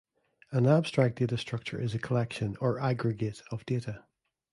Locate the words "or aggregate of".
2.59-3.63